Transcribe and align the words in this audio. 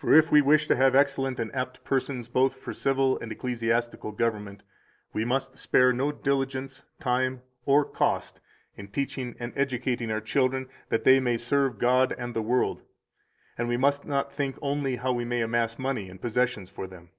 For 0.20 0.26
if 0.28 0.32
we 0.32 0.42
wish 0.42 0.66
to 0.66 0.74
have 0.74 0.96
excellent 0.96 1.38
and 1.38 1.54
apt 1.54 1.84
persons 1.84 2.26
both 2.26 2.56
for 2.56 2.72
civil 2.72 3.20
and 3.20 3.30
ecclesiastical 3.30 4.10
government, 4.10 4.64
we 5.12 5.24
must 5.24 5.60
spare 5.60 5.92
no 5.92 6.10
diligence, 6.10 6.84
time, 6.98 7.40
or 7.64 7.84
cost 7.84 8.40
in 8.76 8.88
teaching 8.88 9.36
and 9.38 9.52
educating 9.54 10.10
our 10.10 10.20
children, 10.20 10.68
that 10.88 11.04
they 11.04 11.20
may 11.20 11.36
serve 11.36 11.78
God 11.78 12.12
and 12.18 12.34
the 12.34 12.42
world, 12.42 12.78
173 13.58 13.62
and 13.62 13.68
we 13.68 13.76
must 13.76 14.04
not 14.04 14.32
think 14.32 14.58
only 14.60 14.96
how 14.96 15.12
we 15.12 15.24
may 15.24 15.40
amass 15.40 15.78
money 15.78 16.08
and 16.10 16.20
possessions 16.20 16.68
for 16.68 16.88
them. 16.88 17.10